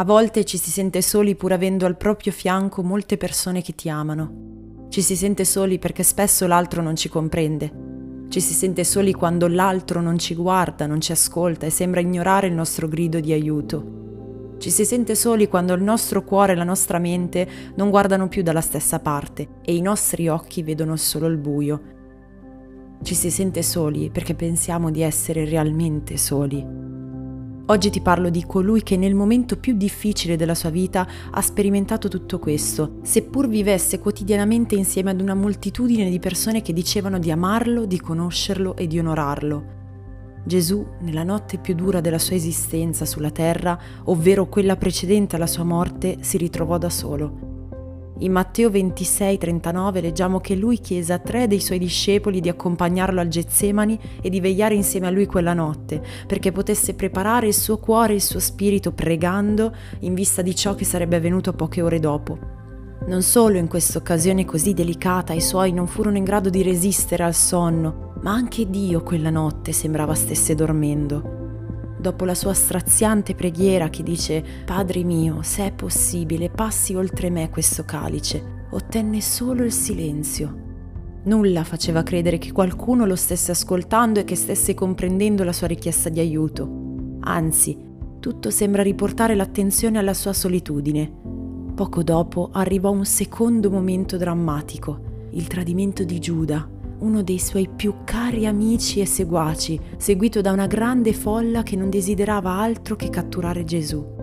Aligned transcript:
A 0.00 0.04
volte 0.04 0.44
ci 0.44 0.56
si 0.56 0.70
sente 0.70 1.02
soli 1.02 1.34
pur 1.34 1.52
avendo 1.52 1.84
al 1.84 1.98
proprio 1.98 2.32
fianco 2.32 2.82
molte 2.82 3.18
persone 3.18 3.60
che 3.60 3.74
ti 3.74 3.90
amano. 3.90 4.86
Ci 4.88 5.02
si 5.02 5.14
sente 5.14 5.44
soli 5.44 5.78
perché 5.78 6.02
spesso 6.04 6.46
l'altro 6.46 6.80
non 6.80 6.96
ci 6.96 7.10
comprende. 7.10 8.26
Ci 8.30 8.40
si 8.40 8.54
sente 8.54 8.82
soli 8.82 9.12
quando 9.12 9.46
l'altro 9.46 10.00
non 10.00 10.18
ci 10.18 10.34
guarda, 10.34 10.86
non 10.86 11.02
ci 11.02 11.12
ascolta 11.12 11.66
e 11.66 11.70
sembra 11.70 12.00
ignorare 12.00 12.46
il 12.46 12.54
nostro 12.54 12.88
grido 12.88 13.20
di 13.20 13.34
aiuto. 13.34 14.54
Ci 14.56 14.70
si 14.70 14.86
sente 14.86 15.14
soli 15.14 15.48
quando 15.48 15.74
il 15.74 15.82
nostro 15.82 16.24
cuore 16.24 16.52
e 16.52 16.56
la 16.56 16.64
nostra 16.64 16.98
mente 16.98 17.46
non 17.74 17.90
guardano 17.90 18.28
più 18.28 18.42
dalla 18.42 18.62
stessa 18.62 19.00
parte 19.00 19.60
e 19.60 19.74
i 19.74 19.82
nostri 19.82 20.28
occhi 20.28 20.62
vedono 20.62 20.96
solo 20.96 21.26
il 21.26 21.36
buio. 21.36 21.82
Ci 23.02 23.14
si 23.14 23.30
sente 23.30 23.62
soli 23.62 24.08
perché 24.08 24.34
pensiamo 24.34 24.90
di 24.90 25.02
essere 25.02 25.44
realmente 25.44 26.16
soli. 26.16 26.99
Oggi 27.66 27.90
ti 27.90 28.00
parlo 28.00 28.30
di 28.30 28.44
colui 28.44 28.82
che 28.82 28.96
nel 28.96 29.14
momento 29.14 29.56
più 29.56 29.76
difficile 29.76 30.36
della 30.36 30.56
sua 30.56 30.70
vita 30.70 31.06
ha 31.30 31.40
sperimentato 31.40 32.08
tutto 32.08 32.38
questo, 32.38 32.98
seppur 33.02 33.48
vivesse 33.48 34.00
quotidianamente 34.00 34.74
insieme 34.74 35.10
ad 35.10 35.20
una 35.20 35.34
moltitudine 35.34 36.10
di 36.10 36.18
persone 36.18 36.62
che 36.62 36.72
dicevano 36.72 37.18
di 37.18 37.30
amarlo, 37.30 37.86
di 37.86 38.00
conoscerlo 38.00 38.74
e 38.76 38.86
di 38.86 38.98
onorarlo. 38.98 39.78
Gesù, 40.44 40.84
nella 41.00 41.22
notte 41.22 41.58
più 41.58 41.74
dura 41.74 42.00
della 42.00 42.18
sua 42.18 42.34
esistenza 42.34 43.04
sulla 43.04 43.30
terra, 43.30 43.78
ovvero 44.04 44.48
quella 44.48 44.76
precedente 44.76 45.36
alla 45.36 45.46
sua 45.46 45.64
morte, 45.64 46.18
si 46.22 46.38
ritrovò 46.38 46.76
da 46.78 46.90
solo 46.90 47.49
in 48.20 48.32
Matteo 48.32 48.68
26:39 48.70 50.00
leggiamo 50.00 50.40
che 50.40 50.54
lui 50.54 50.78
chiese 50.78 51.12
a 51.12 51.18
tre 51.18 51.46
dei 51.46 51.60
suoi 51.60 51.78
discepoli 51.78 52.40
di 52.40 52.48
accompagnarlo 52.48 53.20
al 53.20 53.28
Getsemani 53.28 53.98
e 54.20 54.28
di 54.28 54.40
vegliare 54.40 54.74
insieme 54.74 55.06
a 55.06 55.10
lui 55.10 55.26
quella 55.26 55.54
notte, 55.54 56.02
perché 56.26 56.52
potesse 56.52 56.94
preparare 56.94 57.46
il 57.46 57.54
suo 57.54 57.78
cuore 57.78 58.12
e 58.12 58.16
il 58.16 58.22
suo 58.22 58.40
spirito 58.40 58.92
pregando 58.92 59.74
in 60.00 60.14
vista 60.14 60.42
di 60.42 60.54
ciò 60.54 60.74
che 60.74 60.84
sarebbe 60.84 61.16
avvenuto 61.16 61.52
poche 61.52 61.82
ore 61.82 61.98
dopo. 61.98 62.38
Non 63.06 63.22
solo 63.22 63.56
in 63.56 63.68
questa 63.68 63.98
occasione 63.98 64.44
così 64.44 64.74
delicata 64.74 65.32
i 65.32 65.40
suoi 65.40 65.72
non 65.72 65.86
furono 65.86 66.18
in 66.18 66.24
grado 66.24 66.50
di 66.50 66.62
resistere 66.62 67.24
al 67.24 67.34
sonno, 67.34 68.12
ma 68.22 68.32
anche 68.32 68.68
Dio 68.68 69.02
quella 69.02 69.30
notte 69.30 69.72
sembrava 69.72 70.14
stesse 70.14 70.54
dormendo 70.54 71.39
dopo 72.00 72.24
la 72.24 72.34
sua 72.34 72.54
straziante 72.54 73.34
preghiera 73.34 73.88
che 73.88 74.02
dice 74.02 74.42
Padre 74.64 75.04
mio, 75.04 75.42
se 75.42 75.66
è 75.66 75.72
possibile, 75.72 76.50
passi 76.50 76.94
oltre 76.94 77.30
me 77.30 77.50
questo 77.50 77.84
calice, 77.84 78.66
ottenne 78.70 79.20
solo 79.20 79.62
il 79.62 79.72
silenzio. 79.72 80.68
Nulla 81.24 81.64
faceva 81.64 82.02
credere 82.02 82.38
che 82.38 82.50
qualcuno 82.50 83.04
lo 83.06 83.14
stesse 83.14 83.50
ascoltando 83.50 84.20
e 84.20 84.24
che 84.24 84.34
stesse 84.36 84.74
comprendendo 84.74 85.44
la 85.44 85.52
sua 85.52 85.66
richiesta 85.66 86.08
di 86.08 86.18
aiuto. 86.18 87.18
Anzi, 87.20 87.78
tutto 88.18 88.50
sembra 88.50 88.82
riportare 88.82 89.34
l'attenzione 89.34 89.98
alla 89.98 90.14
sua 90.14 90.32
solitudine. 90.32 91.12
Poco 91.74 92.02
dopo 92.02 92.48
arrivò 92.52 92.90
un 92.90 93.04
secondo 93.04 93.70
momento 93.70 94.16
drammatico, 94.16 95.28
il 95.32 95.46
tradimento 95.46 96.04
di 96.04 96.18
Giuda 96.18 96.78
uno 97.00 97.22
dei 97.22 97.38
suoi 97.38 97.68
più 97.68 97.96
cari 98.04 98.46
amici 98.46 99.00
e 99.00 99.06
seguaci, 99.06 99.78
seguito 99.96 100.40
da 100.40 100.52
una 100.52 100.66
grande 100.66 101.12
folla 101.12 101.62
che 101.62 101.76
non 101.76 101.90
desiderava 101.90 102.52
altro 102.52 102.96
che 102.96 103.10
catturare 103.10 103.64
Gesù. 103.64 104.18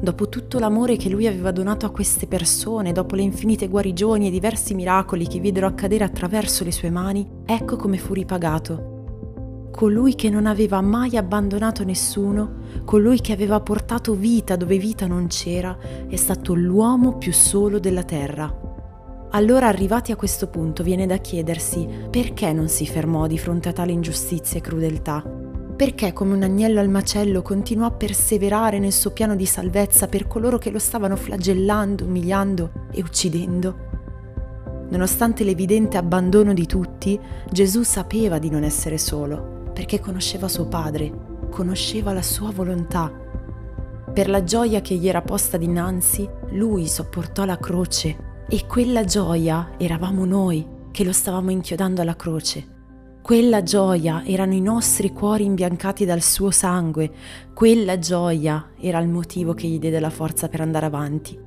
Dopo 0.00 0.28
tutto 0.28 0.58
l'amore 0.58 0.96
che 0.96 1.08
lui 1.08 1.26
aveva 1.26 1.50
donato 1.50 1.86
a 1.86 1.90
queste 1.90 2.26
persone, 2.26 2.92
dopo 2.92 3.16
le 3.16 3.22
infinite 3.22 3.68
guarigioni 3.68 4.28
e 4.28 4.30
diversi 4.30 4.74
miracoli 4.74 5.26
che 5.26 5.40
videro 5.40 5.66
accadere 5.66 6.04
attraverso 6.04 6.62
le 6.64 6.72
sue 6.72 6.90
mani, 6.90 7.28
ecco 7.44 7.76
come 7.76 7.98
fu 7.98 8.14
ripagato. 8.14 8.96
Colui 9.70 10.14
che 10.14 10.30
non 10.30 10.46
aveva 10.46 10.80
mai 10.80 11.16
abbandonato 11.16 11.84
nessuno, 11.84 12.82
colui 12.84 13.20
che 13.20 13.32
aveva 13.32 13.60
portato 13.60 14.14
vita 14.14 14.56
dove 14.56 14.78
vita 14.78 15.06
non 15.06 15.28
c'era, 15.28 15.76
è 16.08 16.16
stato 16.16 16.54
l'uomo 16.54 17.16
più 17.16 17.32
solo 17.32 17.78
della 17.78 18.02
terra. 18.02 18.67
Allora 19.32 19.66
arrivati 19.66 20.10
a 20.10 20.16
questo 20.16 20.46
punto 20.46 20.82
viene 20.82 21.04
da 21.04 21.18
chiedersi 21.18 21.86
perché 22.10 22.50
non 22.54 22.68
si 22.68 22.86
fermò 22.86 23.26
di 23.26 23.36
fronte 23.36 23.68
a 23.68 23.72
tale 23.72 23.92
ingiustizia 23.92 24.58
e 24.58 24.62
crudeltà. 24.62 25.22
Perché 25.76 26.14
come 26.14 26.34
un 26.34 26.42
agnello 26.42 26.80
al 26.80 26.88
macello 26.88 27.42
continuò 27.42 27.86
a 27.86 27.90
perseverare 27.90 28.78
nel 28.78 28.92
suo 28.92 29.10
piano 29.10 29.36
di 29.36 29.44
salvezza 29.44 30.08
per 30.08 30.26
coloro 30.26 30.56
che 30.56 30.70
lo 30.70 30.78
stavano 30.78 31.14
flagellando, 31.14 32.04
umiliando 32.04 32.86
e 32.90 33.02
uccidendo? 33.02 33.86
Nonostante 34.88 35.44
l'evidente 35.44 35.98
abbandono 35.98 36.54
di 36.54 36.64
tutti, 36.64 37.20
Gesù 37.50 37.82
sapeva 37.82 38.38
di 38.38 38.48
non 38.48 38.62
essere 38.62 38.96
solo, 38.96 39.70
perché 39.74 40.00
conosceva 40.00 40.48
suo 40.48 40.66
Padre, 40.68 41.12
conosceva 41.50 42.14
la 42.14 42.22
sua 42.22 42.50
volontà. 42.50 43.12
Per 44.10 44.28
la 44.30 44.42
gioia 44.42 44.80
che 44.80 44.94
gli 44.94 45.06
era 45.06 45.20
posta 45.20 45.58
dinanzi, 45.58 46.26
lui 46.52 46.88
sopportò 46.88 47.44
la 47.44 47.58
croce 47.58 48.27
e 48.50 48.66
quella 48.66 49.04
gioia 49.04 49.72
eravamo 49.76 50.24
noi 50.24 50.66
che 50.90 51.04
lo 51.04 51.12
stavamo 51.12 51.50
inchiodando 51.50 52.00
alla 52.00 52.16
croce. 52.16 52.76
Quella 53.20 53.62
gioia 53.62 54.24
erano 54.24 54.54
i 54.54 54.60
nostri 54.62 55.12
cuori 55.12 55.44
imbiancati 55.44 56.06
dal 56.06 56.22
suo 56.22 56.50
sangue. 56.50 57.10
Quella 57.52 57.98
gioia 57.98 58.70
era 58.80 59.00
il 59.00 59.08
motivo 59.08 59.52
che 59.52 59.68
gli 59.68 59.78
diede 59.78 60.00
la 60.00 60.08
forza 60.08 60.48
per 60.48 60.62
andare 60.62 60.86
avanti. 60.86 61.38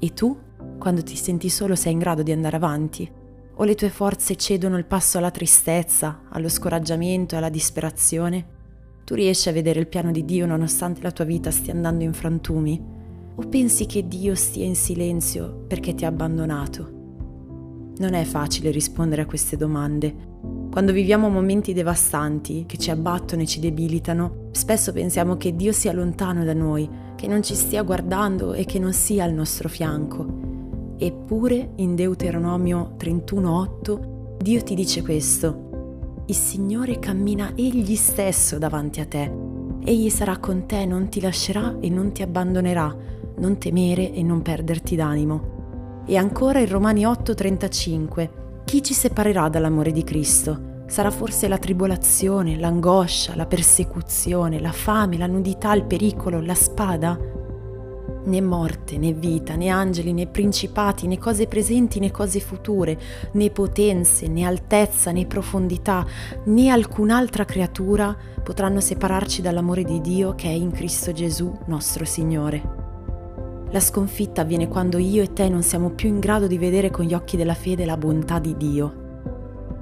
E 0.00 0.12
tu, 0.12 0.36
quando 0.76 1.04
ti 1.04 1.14
senti 1.14 1.48
solo, 1.48 1.76
sei 1.76 1.92
in 1.92 2.00
grado 2.00 2.24
di 2.24 2.32
andare 2.32 2.56
avanti? 2.56 3.08
O 3.54 3.62
le 3.62 3.76
tue 3.76 3.88
forze 3.88 4.34
cedono 4.34 4.76
il 4.76 4.86
passo 4.86 5.18
alla 5.18 5.30
tristezza, 5.30 6.22
allo 6.30 6.48
scoraggiamento 6.48 7.36
e 7.36 7.38
alla 7.38 7.48
disperazione? 7.48 8.56
Tu 9.04 9.14
riesci 9.14 9.48
a 9.48 9.52
vedere 9.52 9.78
il 9.78 9.86
piano 9.86 10.10
di 10.10 10.24
Dio 10.24 10.46
nonostante 10.46 11.00
la 11.00 11.12
tua 11.12 11.24
vita 11.24 11.52
stia 11.52 11.72
andando 11.72 12.02
in 12.02 12.12
frantumi? 12.12 12.97
O 13.40 13.46
pensi 13.48 13.86
che 13.86 14.08
Dio 14.08 14.34
stia 14.34 14.64
in 14.64 14.74
silenzio 14.74 15.64
perché 15.68 15.94
ti 15.94 16.04
ha 16.04 16.08
abbandonato? 16.08 17.92
Non 17.98 18.14
è 18.14 18.24
facile 18.24 18.72
rispondere 18.72 19.22
a 19.22 19.26
queste 19.26 19.56
domande. 19.56 20.12
Quando 20.72 20.90
viviamo 20.90 21.28
momenti 21.28 21.72
devastanti 21.72 22.64
che 22.66 22.78
ci 22.78 22.90
abbattono 22.90 23.42
e 23.42 23.46
ci 23.46 23.60
debilitano, 23.60 24.48
spesso 24.50 24.92
pensiamo 24.92 25.36
che 25.36 25.54
Dio 25.54 25.70
sia 25.70 25.92
lontano 25.92 26.42
da 26.42 26.52
noi, 26.52 26.90
che 27.14 27.28
non 27.28 27.44
ci 27.44 27.54
stia 27.54 27.84
guardando 27.84 28.54
e 28.54 28.64
che 28.64 28.80
non 28.80 28.92
sia 28.92 29.22
al 29.22 29.32
nostro 29.32 29.68
fianco. 29.68 30.96
Eppure 30.98 31.74
in 31.76 31.94
Deuteronomio 31.94 32.96
31:8 32.98 34.36
Dio 34.42 34.62
ti 34.64 34.74
dice 34.74 35.00
questo: 35.02 36.22
Il 36.26 36.34
Signore 36.34 36.98
cammina 36.98 37.52
egli 37.54 37.94
stesso 37.94 38.58
davanti 38.58 38.98
a 38.98 39.06
te. 39.06 39.32
Egli 39.84 40.10
sarà 40.10 40.38
con 40.38 40.66
te, 40.66 40.84
non 40.86 41.08
ti 41.08 41.20
lascerà 41.20 41.78
e 41.78 41.88
non 41.88 42.10
ti 42.10 42.22
abbandonerà 42.22 43.16
non 43.38 43.58
temere 43.58 44.12
e 44.12 44.22
non 44.22 44.42
perderti 44.42 44.96
d'animo. 44.96 46.02
E 46.06 46.16
ancora 46.16 46.60
in 46.60 46.68
Romani 46.68 47.04
8:35, 47.04 48.30
chi 48.64 48.82
ci 48.82 48.94
separerà 48.94 49.48
dall'amore 49.48 49.92
di 49.92 50.04
Cristo? 50.04 50.76
Sarà 50.86 51.10
forse 51.10 51.48
la 51.48 51.58
tribolazione, 51.58 52.58
l'angoscia, 52.58 53.36
la 53.36 53.44
persecuzione, 53.44 54.58
la 54.58 54.72
fame, 54.72 55.18
la 55.18 55.26
nudità, 55.26 55.74
il 55.74 55.84
pericolo, 55.84 56.40
la 56.40 56.54
spada? 56.54 57.18
Né 58.24 58.40
morte, 58.40 58.96
né 58.98 59.12
vita, 59.12 59.54
né 59.54 59.68
angeli, 59.68 60.12
né 60.12 60.26
principati, 60.26 61.06
né 61.06 61.18
cose 61.18 61.46
presenti, 61.46 61.98
né 61.98 62.10
cose 62.10 62.40
future, 62.40 62.98
né 63.32 63.50
potenze, 63.50 64.28
né 64.28 64.44
altezza, 64.44 65.12
né 65.12 65.26
profondità, 65.26 66.06
né 66.44 66.70
alcun'altra 66.70 67.44
creatura 67.44 68.16
potranno 68.42 68.80
separarci 68.80 69.42
dall'amore 69.42 69.84
di 69.84 70.00
Dio 70.00 70.34
che 70.34 70.48
è 70.48 70.52
in 70.52 70.70
Cristo 70.70 71.12
Gesù, 71.12 71.54
nostro 71.66 72.06
Signore. 72.06 72.77
La 73.70 73.80
sconfitta 73.80 74.40
avviene 74.40 74.66
quando 74.66 74.96
io 74.96 75.22
e 75.22 75.34
te 75.34 75.50
non 75.50 75.62
siamo 75.62 75.90
più 75.90 76.08
in 76.08 76.20
grado 76.20 76.46
di 76.46 76.56
vedere 76.56 76.90
con 76.90 77.04
gli 77.04 77.12
occhi 77.12 77.36
della 77.36 77.52
fede 77.52 77.84
la 77.84 77.98
bontà 77.98 78.38
di 78.38 78.56
Dio. 78.56 79.06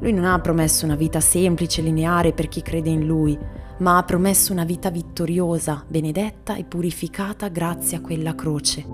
Lui 0.01 0.13
non 0.13 0.25
ha 0.25 0.41
promesso 0.41 0.85
una 0.85 0.97
vita 0.97 1.21
semplice 1.21 1.81
e 1.81 1.85
lineare 1.85 2.33
per 2.33 2.49
chi 2.49 2.63
crede 2.63 2.91
in 2.91 3.07
Lui, 3.07 3.39
ma 3.79 3.97
ha 3.97 4.03
promesso 4.03 4.53
una 4.53 4.65
vita 4.65 4.91
vittoriosa, 4.91 5.85
benedetta 5.87 6.57
e 6.57 6.65
purificata 6.65 7.47
grazie 7.47 7.99
a 7.99 8.01
quella 8.01 8.35
croce. 8.35 8.85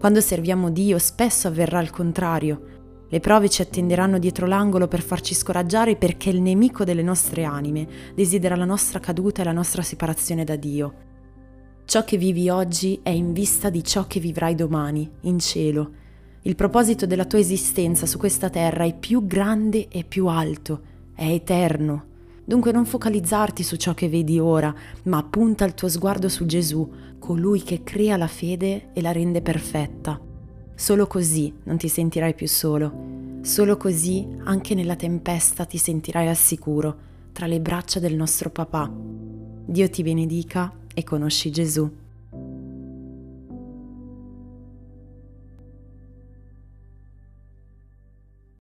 Quando 0.00 0.20
serviamo 0.20 0.70
Dio 0.70 0.98
spesso 0.98 1.46
avverrà 1.46 1.80
il 1.80 1.90
contrario. 1.90 3.06
Le 3.08 3.20
prove 3.20 3.48
ci 3.48 3.62
attenderanno 3.62 4.18
dietro 4.18 4.46
l'angolo 4.46 4.88
per 4.88 5.00
farci 5.00 5.32
scoraggiare 5.32 5.94
perché 5.94 6.28
il 6.30 6.40
nemico 6.40 6.82
delle 6.82 7.02
nostre 7.02 7.44
anime 7.44 7.86
desidera 8.16 8.56
la 8.56 8.64
nostra 8.64 8.98
caduta 8.98 9.42
e 9.42 9.44
la 9.44 9.52
nostra 9.52 9.82
separazione 9.82 10.42
da 10.42 10.56
Dio. 10.56 11.10
Ciò 11.84 12.04
che 12.04 12.16
vivi 12.16 12.48
oggi 12.48 13.00
è 13.02 13.10
in 13.10 13.32
vista 13.32 13.68
di 13.68 13.84
ciò 13.84 14.06
che 14.06 14.18
vivrai 14.18 14.54
domani, 14.54 15.10
in 15.22 15.38
cielo. 15.38 15.90
Il 16.42 16.54
proposito 16.54 17.06
della 17.06 17.26
tua 17.26 17.38
esistenza 17.38 18.06
su 18.06 18.18
questa 18.18 18.48
terra 18.48 18.84
è 18.84 18.96
più 18.96 19.26
grande 19.26 19.88
e 19.88 20.04
più 20.04 20.26
alto, 20.26 20.80
è 21.14 21.26
eterno. 21.26 22.04
Dunque 22.44 22.72
non 22.72 22.86
focalizzarti 22.86 23.62
su 23.62 23.76
ciò 23.76 23.94
che 23.94 24.08
vedi 24.08 24.38
ora, 24.38 24.74
ma 25.04 25.22
punta 25.22 25.64
il 25.64 25.74
tuo 25.74 25.88
sguardo 25.88 26.28
su 26.28 26.46
Gesù, 26.46 26.90
colui 27.18 27.62
che 27.62 27.82
crea 27.82 28.16
la 28.16 28.26
fede 28.26 28.88
e 28.92 29.00
la 29.02 29.12
rende 29.12 29.42
perfetta. 29.42 30.18
Solo 30.74 31.06
così 31.06 31.52
non 31.64 31.76
ti 31.76 31.88
sentirai 31.88 32.34
più 32.34 32.48
solo. 32.48 33.40
Solo 33.42 33.76
così 33.76 34.26
anche 34.44 34.74
nella 34.74 34.96
tempesta 34.96 35.64
ti 35.64 35.78
sentirai 35.78 36.28
al 36.28 36.36
sicuro, 36.36 36.96
tra 37.32 37.46
le 37.46 37.60
braccia 37.60 38.00
del 38.00 38.16
nostro 38.16 38.50
papà. 38.50 38.90
Dio 39.64 39.88
ti 39.88 40.02
benedica 40.02 40.72
e 40.94 41.02
conosci 41.04 41.50
Gesù. 41.50 42.01